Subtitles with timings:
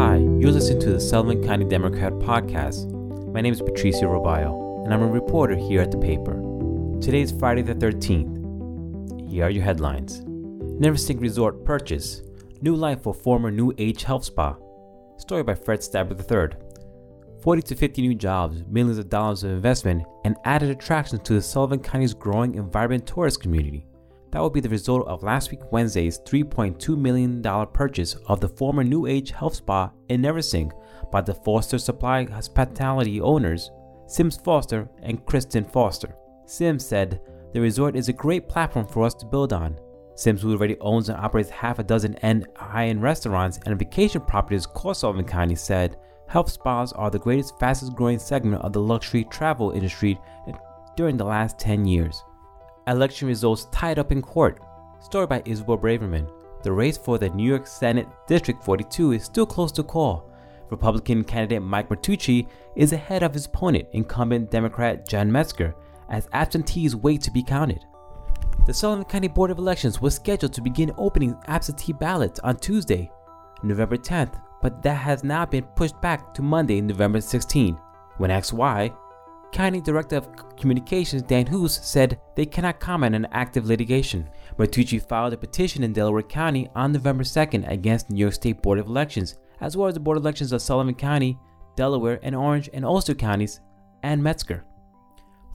[0.00, 2.90] Hi, you're listening to the Sullivan County Democrat podcast.
[3.34, 6.40] My name is Patricio Robayo, and I'm a reporter here at the paper.
[7.02, 9.28] Today is Friday the 13th.
[9.30, 12.22] Here are your headlines Neversink Resort Purchase
[12.62, 14.56] New Life for Former New Age Health Spa.
[15.18, 16.56] Story by Fred Stabler III.
[17.42, 21.42] 40 to 50 new jobs, millions of dollars of investment, and added attractions to the
[21.42, 23.84] Sullivan County's growing environment tourist community.
[24.30, 28.84] That would be the result of last week Wednesday's $3.2 million purchase of the former
[28.84, 30.70] New Age Health Spa in Neversink
[31.10, 33.72] by the Foster Supply Hospitality owners,
[34.06, 36.14] Sims Foster and Kristen Foster.
[36.46, 37.20] Sims said,
[37.52, 39.76] The resort is a great platform for us to build on.
[40.14, 42.16] Sims, who already owns and operates half a dozen
[42.56, 45.96] high end restaurants and vacation properties across Sullivan County, said,
[46.28, 50.20] Health spas are the greatest, fastest growing segment of the luxury travel industry
[50.96, 52.22] during the last 10 years
[52.90, 54.60] election results tied up in court.
[55.00, 56.30] Story by Isabel Braverman.
[56.62, 60.30] The race for the New York Senate District 42 is still close to call.
[60.70, 65.74] Republican candidate Mike Martucci is ahead of his opponent, incumbent Democrat Jen Metzger,
[66.10, 67.84] as absentees wait to be counted.
[68.66, 73.10] The Sullivan County Board of Elections was scheduled to begin opening absentee ballots on Tuesday,
[73.62, 77.76] November 10th, but that has now been pushed back to Monday, November 16.
[78.18, 78.92] When asked why,
[79.52, 84.28] County Director of Communications Dan Hust said they cannot comment on active litigation.
[84.58, 88.78] Martucci filed a petition in Delaware County on November 2nd against New York State Board
[88.78, 91.38] of Elections, as well as the Board of Elections of Sullivan County,
[91.76, 93.60] Delaware, and Orange and Ulster counties,
[94.02, 94.64] and Metzger.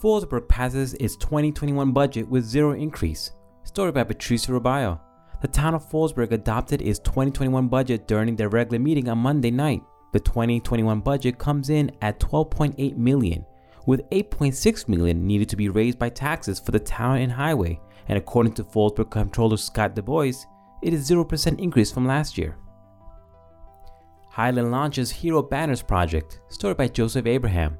[0.00, 3.32] Fallsburg passes its 2021 budget with zero increase.
[3.64, 4.98] Story by Patricio Robayo.
[5.42, 9.82] The town of Fallsburg adopted its 2021 budget during their regular meeting on Monday night.
[10.12, 13.44] The 2021 budget comes in at 12.8 million,
[13.90, 18.16] with 8.6 million needed to be raised by taxes for the town and highway, and
[18.16, 20.46] according to Fallsburg Comptroller Scott Du Bois,
[20.80, 22.56] it is 0% increase from last year.
[24.28, 27.78] Highland launches Hero Banners Project, story by Joseph Abraham.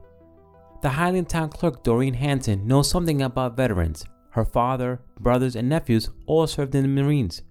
[0.83, 4.05] The Highland Town Clerk Doreen Hanson knows something about veterans.
[4.31, 7.43] Her father, brothers, and nephews all served in the Marines.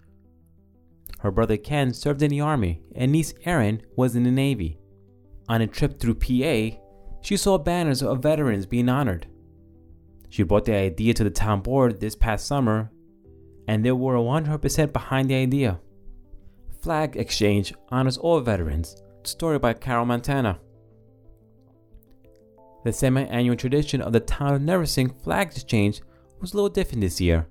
[1.19, 4.79] Her brother Ken served in the Army, and niece Erin was in the Navy.
[5.47, 6.78] On a trip through PA,
[7.22, 9.28] she saw banners of veterans being honored.
[10.30, 12.91] She brought the idea to the town board this past summer,
[13.68, 15.79] and they were 100% behind the idea.
[16.81, 19.02] Flag Exchange honors all veterans.
[19.24, 20.59] Story by Carol Montana.
[22.85, 26.02] The semi annual tradition of the town of Neversink Flag Exchange
[26.40, 27.47] was a little different this year.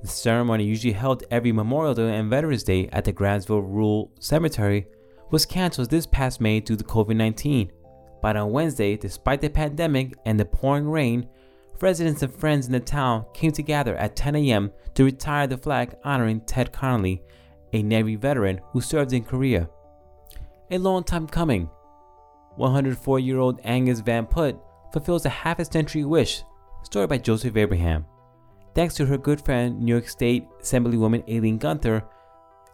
[0.00, 4.86] The ceremony, usually held every Memorial Day and Veterans Day at the Grahamsville Rural Cemetery,
[5.30, 7.70] was canceled this past May due to COVID 19.
[8.22, 11.28] But on Wednesday, despite the pandemic and the pouring rain,
[11.80, 14.72] residents and friends in the town came together at 10 a.m.
[14.94, 17.20] to retire the flag honoring Ted Connolly,
[17.72, 19.68] a Navy veteran who served in Korea.
[20.70, 21.68] A long time coming,
[22.56, 24.56] 104 year old Agnes Van Put
[24.92, 26.44] fulfills a half a century wish,
[26.84, 28.06] story by Joseph Abraham.
[28.74, 32.04] Thanks to her good friend, New York State Assemblywoman Aileen Gunther,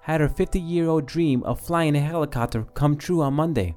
[0.02, 3.74] had her 50 year old dream of flying a helicopter come true on Monday.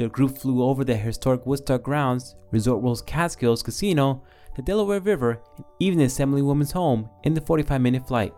[0.00, 4.22] The group flew over the historic Woodstock grounds, Resorts World Catskills Casino,
[4.56, 8.32] the Delaware River, and even the Assemblywoman's home in the 45 minute flight.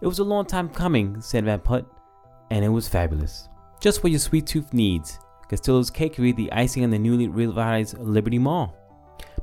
[0.00, 1.86] It was a long time coming, said Van Put,
[2.52, 3.48] and it was fabulous.
[3.80, 5.18] Just what your sweet tooth needs.
[5.50, 8.76] Castillo's Cakery, the icing on the newly revitalized Liberty Mall.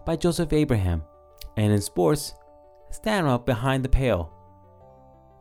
[0.05, 1.03] By Joseph Abraham.
[1.57, 2.35] And in sports,
[2.91, 4.31] stand up behind the pail.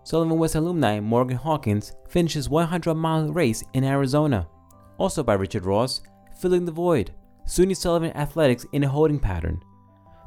[0.03, 4.49] Sullivan West alumni Morgan Hawkins finishes 100 mile race in Arizona
[4.99, 6.03] also by Richard Ross,
[6.41, 7.13] Filling the Void,
[7.47, 9.61] SUNY Sullivan Athletics in a holding pattern.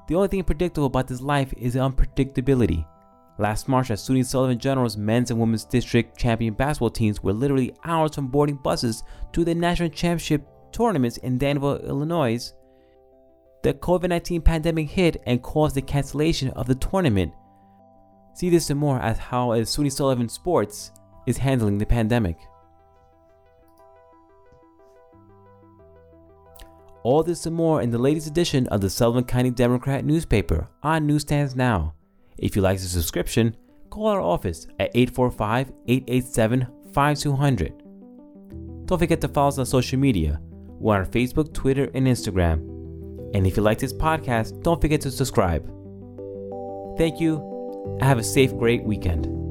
[0.08, 2.86] The only thing predictable about this life is unpredictability.
[3.40, 7.76] Last March, as SUNY Sullivan Generals men's and women's district champion basketball teams were literally
[7.84, 12.52] hours from boarding buses to the national championship tournaments in Danville, Illinois,
[13.64, 17.34] the COVID 19 pandemic hit and caused the cancellation of the tournament.
[18.34, 20.92] See this and more as how SUNY Sullivan Sports
[21.26, 22.38] is handling the pandemic.
[27.08, 31.08] All this and more in the latest edition of the Sullivan County Democrat newspaper on
[31.08, 31.94] newsstands now.
[32.38, 33.56] If you like the subscription,
[33.90, 38.88] call our office at 845 887 5200.
[38.88, 40.42] Don't forget to follow us on social media.
[40.82, 42.60] We're on Facebook, Twitter, and Instagram.
[43.34, 45.66] And if you like this podcast, don't forget to subscribe.
[46.98, 47.98] Thank you.
[48.02, 49.47] Have a safe, great weekend.